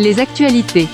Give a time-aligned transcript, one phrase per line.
[0.00, 0.88] Les actualités.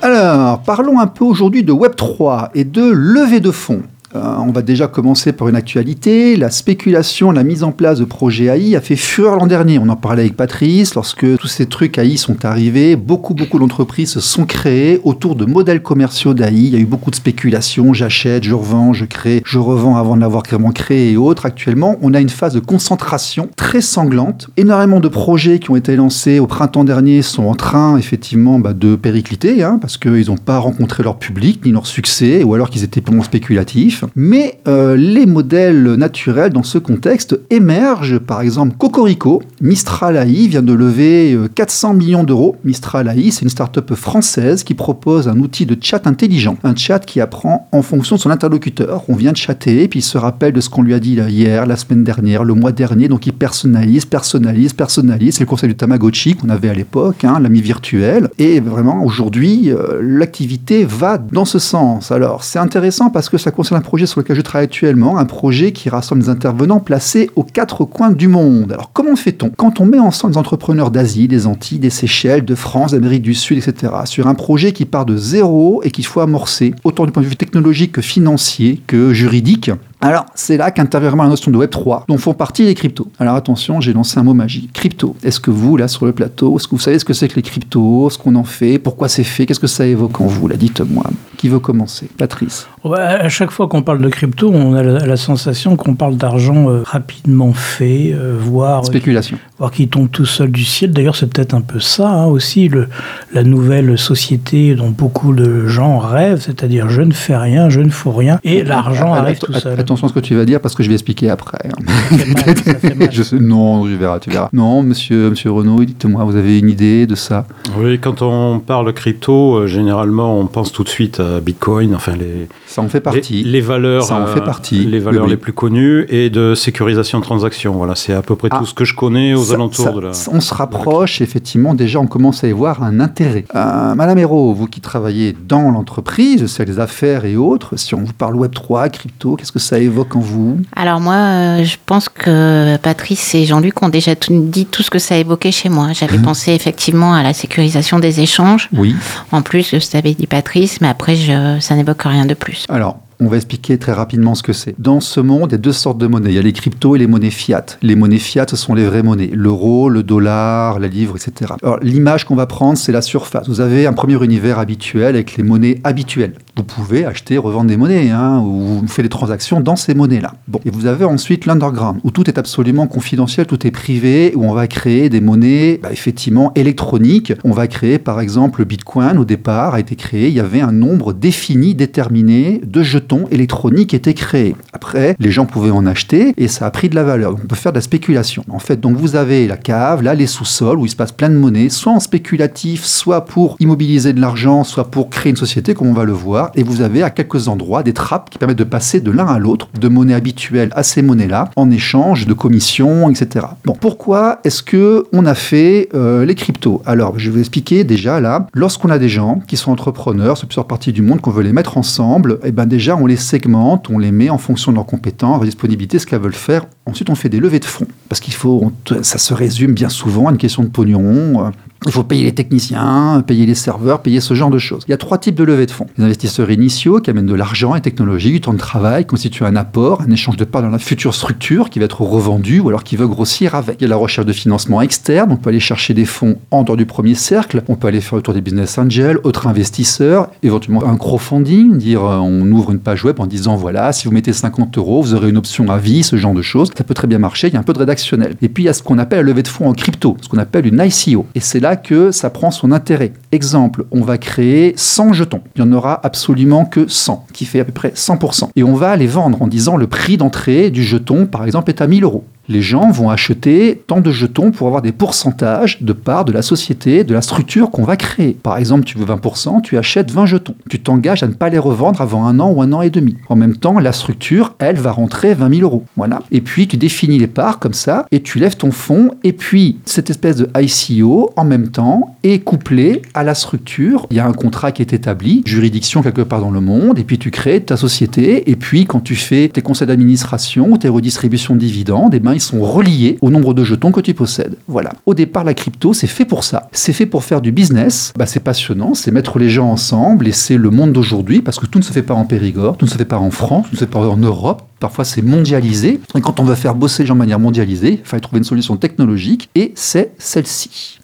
[0.00, 3.82] Alors, parlons un peu aujourd'hui de Web3 et de levée de fonds.
[4.16, 6.36] Euh, on va déjà commencer par une actualité.
[6.36, 9.78] La spéculation, la mise en place de projets AI a fait fureur l'an dernier.
[9.78, 10.94] On en parlait avec Patrice.
[10.94, 15.44] Lorsque tous ces trucs AI sont arrivés, beaucoup, beaucoup d'entreprises se sont créées autour de
[15.44, 16.54] modèles commerciaux d'AI.
[16.54, 17.92] Il y a eu beaucoup de spéculation.
[17.92, 21.46] J'achète, je revends, je crée, je revends avant de l'avoir vraiment créé et autres.
[21.46, 24.48] Actuellement, on a une phase de concentration très sanglante.
[24.56, 28.72] Énormément de projets qui ont été lancés au printemps dernier sont en train, effectivement, bah,
[28.72, 32.70] de péricliter, hein, parce qu'ils n'ont pas rencontré leur public ni leur succès, ou alors
[32.70, 34.04] qu'ils étaient purement spéculatifs.
[34.14, 38.18] Mais euh, les modèles naturels dans ce contexte émergent.
[38.18, 42.56] Par exemple, Cocorico, Mistral AI vient de lever 400 euh, millions d'euros.
[42.64, 46.56] Mistral AI, c'est une start-up française qui propose un outil de chat intelligent.
[46.64, 49.04] Un chat qui apprend en fonction de son interlocuteur.
[49.08, 51.66] On vient de chatter, puis il se rappelle de ce qu'on lui a dit hier,
[51.66, 53.08] la semaine dernière, le mois dernier.
[53.08, 55.36] Donc il personnalise, personnalise, personnalise.
[55.36, 58.28] C'est le conseil du Tamagotchi qu'on avait à l'époque, hein, l'ami virtuel.
[58.38, 62.10] Et vraiment, aujourd'hui, euh, l'activité va dans ce sens.
[62.10, 65.70] Alors, c'est intéressant parce que ça concerne projet sur lequel je travaille actuellement, un projet
[65.70, 68.72] qui rassemble des intervenants placés aux quatre coins du monde.
[68.72, 69.50] Alors comment fait-on?
[69.50, 73.32] Quand on met ensemble des entrepreneurs d'Asie, des Antilles, des Seychelles, de France, d'Amérique du
[73.32, 77.12] Sud, etc., sur un projet qui part de zéro et qu'il faut amorcer, autant du
[77.12, 79.70] point de vue technologique que financier, que juridique,
[80.08, 83.08] alors, c'est là qu'intervient la notion de Web3, dont font partie les cryptos.
[83.18, 84.72] Alors attention, j'ai lancé un mot magique.
[84.72, 85.16] Crypto.
[85.22, 87.36] Est-ce que vous, là, sur le plateau, est-ce que vous savez ce que c'est que
[87.36, 90.48] les cryptos, ce qu'on en fait, pourquoi c'est fait, qu'est-ce que ça évoque en vous
[90.48, 91.04] Là, dites-moi.
[91.36, 92.08] Qui veut commencer?
[92.16, 92.68] Patrice.
[92.94, 96.82] À chaque fois qu'on parle de crypto, on a la, sensation qu'on parle d'argent euh,
[96.84, 98.82] rapidement fait, euh, voire...
[98.82, 99.38] Euh, Spéculation.
[99.58, 100.92] voire qui tombe tout seul du ciel.
[100.92, 102.88] D'ailleurs, c'est peut-être un peu ça hein, aussi, le,
[103.32, 107.90] la nouvelle société dont beaucoup de gens rêvent, c'est-à-dire je ne fais rien, je ne
[107.90, 110.74] fous rien, et l'argent arrive tout seul attention à ce que tu vas dire parce
[110.74, 111.58] que je vais expliquer après.
[113.10, 114.48] je non, tu verras, tu verras.
[114.52, 117.46] Non, monsieur, monsieur Renaud, dites-moi, vous avez une idée de ça?
[117.78, 122.12] Oui, quand on parle crypto, euh, généralement, on pense tout de suite à Bitcoin, enfin
[122.16, 122.48] les.
[122.66, 123.42] Ça en fait partie.
[123.42, 124.04] Les, valeurs.
[124.04, 124.84] Ça en fait euh, partie.
[124.84, 127.72] Les valeurs les plus connues et de sécurisation de transactions.
[127.74, 130.10] Voilà, c'est à peu près tout ah, ce que je connais aux alentours de la.
[130.32, 133.44] On se rapproche, effectivement, déjà, on commence à y voir un intérêt.
[133.54, 138.02] Euh, Madame Hérault, vous qui travaillez dans l'entreprise, c'est les affaires et autres, si on
[138.02, 141.76] vous parle Web 3, crypto, qu'est-ce que ça évoque en vous Alors moi, euh, je
[141.84, 145.92] pense que Patrice et Jean-Luc ont déjà dit tout ce que ça évoquait chez moi.
[145.92, 146.24] J'avais mhm.
[146.24, 148.68] pensé effectivement à la sécurisation des échanges.
[148.72, 148.94] Oui.
[149.32, 151.16] En plus ce qu'avait dit Patrice, mais après,
[151.60, 152.66] ça n'évoque rien de plus.
[152.68, 154.74] Alors, on va expliquer très rapidement ce que c'est.
[154.78, 156.30] Dans ce monde, il y a deux sortes de monnaies.
[156.30, 157.64] Il y a les cryptos et les monnaies fiat.
[157.82, 159.30] Les monnaies fiat, ce sont les vraies monnaies.
[159.32, 161.54] L'euro, le dollar, la livre, etc.
[161.62, 163.48] Alors, l'image qu'on va prendre, c'est la surface.
[163.48, 166.34] Vous avez un premier univers habituel avec les monnaies habituelles.
[166.56, 170.34] Vous pouvez acheter, revendre des monnaies, hein, ou vous des transactions dans ces monnaies-là.
[170.64, 174.52] Et vous avez ensuite l'underground, où tout est absolument confidentiel, tout est privé, où on
[174.52, 177.32] va créer des monnaies, bah, effectivement, électroniques.
[177.44, 180.60] On va créer, par exemple, le Bitcoin, au départ, a été créé, il y avait
[180.60, 184.56] un nombre défini, déterminé de jetons électronique était créé.
[184.72, 187.32] Après, les gens pouvaient en acheter et ça a pris de la valeur.
[187.32, 188.44] on peut faire de la spéculation.
[188.50, 191.28] En fait, donc vous avez la cave, là les sous-sols où il se passe plein
[191.28, 195.74] de monnaie, soit en spéculatif, soit pour immobiliser de l'argent, soit pour créer une société,
[195.74, 196.50] comme on va le voir.
[196.54, 199.38] Et vous avez à quelques endroits des trappes qui permettent de passer de l'un à
[199.38, 203.46] l'autre, de monnaie habituelle à ces monnaies-là, en échange de commissions, etc.
[203.64, 206.82] Bon, pourquoi est-ce que on a fait euh, les cryptos?
[206.86, 210.66] Alors, je vais expliquer déjà là, lorsqu'on a des gens qui sont entrepreneurs sur plusieurs
[210.66, 213.90] parties du monde, qu'on veut les mettre ensemble, et eh ben déjà on les segmente,
[213.90, 216.66] on les met en fonction de leurs compétences, leur disponibilité, ce qu'elles veulent faire.
[216.86, 217.86] Ensuite, on fait des levées de fonds.
[218.08, 221.52] Parce qu'il faut, ça se résume bien souvent à une question de pognon.
[221.84, 224.82] Il faut payer les techniciens, payer les serveurs, payer ce genre de choses.
[224.88, 225.86] Il y a trois types de levées de fonds.
[225.98, 229.56] Les investisseurs initiaux qui amènent de l'argent et technologie, du temps de travail, constituent un
[229.56, 232.82] apport, un échange de parts dans la future structure qui va être revendue ou alors
[232.82, 233.76] qui veut grossir avec.
[233.80, 236.64] Il y a la recherche de financement externe, on peut aller chercher des fonds en
[236.64, 240.84] dehors du premier cercle, on peut aller faire autour des business angels, autres investisseurs, éventuellement
[240.84, 244.32] un crowdfunding, dire euh, on ouvre une page web en disant voilà, si vous mettez
[244.32, 246.70] 50 euros, vous aurez une option à vie, ce genre de choses.
[246.76, 248.34] Ça peut très bien marcher, il y a un peu de rédactionnel.
[248.42, 250.28] Et puis il y a ce qu'on appelle la levée de fonds en crypto, ce
[250.28, 251.26] qu'on appelle une ICO.
[251.34, 253.12] Et c'est là que ça prend son intérêt.
[253.32, 255.40] Exemple, on va créer 100 jetons.
[255.56, 258.48] Il n'y en aura absolument que 100, qui fait à peu près 100%.
[258.56, 261.80] Et on va les vendre en disant le prix d'entrée du jeton, par exemple, est
[261.80, 265.92] à 1000 euros les gens vont acheter tant de jetons pour avoir des pourcentages de
[265.92, 268.36] part de la société, de la structure qu'on va créer.
[268.42, 270.54] Par exemple, tu veux 20%, tu achètes 20 jetons.
[270.68, 273.16] Tu t'engages à ne pas les revendre avant un an ou un an et demi.
[273.28, 275.84] En même temps, la structure, elle, va rentrer 20 000 euros.
[275.96, 276.22] Voilà.
[276.30, 279.10] Et puis, tu définis les parts comme ça et tu lèves ton fonds.
[279.24, 284.06] Et puis, cette espèce de ICO, en même temps, est couplée à la structure.
[284.10, 287.04] Il y a un contrat qui est établi, juridiction quelque part dans le monde, et
[287.04, 288.50] puis tu crées ta société.
[288.50, 292.35] Et puis, quand tu fais tes conseils d'administration, tes redistributions de dividendes, et eh ben,
[292.36, 294.56] ils sont reliés au nombre de jetons que tu possèdes.
[294.68, 294.92] Voilà.
[295.06, 296.68] Au départ, la crypto, c'est fait pour ça.
[296.72, 298.12] C'est fait pour faire du business.
[298.16, 301.66] Bah, c'est passionnant, c'est mettre les gens ensemble et c'est le monde d'aujourd'hui parce que
[301.66, 303.72] tout ne se fait pas en Périgord, tout ne se fait pas en France, tout
[303.72, 304.62] ne se fait pas en Europe.
[304.78, 306.00] Parfois, c'est mondialisé.
[306.14, 308.44] Et quand on veut faire bosser les gens de manière mondialisée, il faut trouver une
[308.44, 310.98] solution technologique et c'est celle-ci.